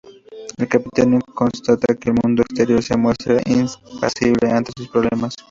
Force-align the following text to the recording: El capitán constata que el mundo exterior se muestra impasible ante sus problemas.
El 0.57 0.67
capitán 0.67 1.21
constata 1.31 1.93
que 1.93 2.09
el 2.09 2.15
mundo 2.23 2.41
exterior 2.41 2.81
se 2.81 2.97
muestra 2.97 3.39
impasible 3.45 4.49
ante 4.49 4.71
sus 4.75 4.87
problemas. 4.87 5.35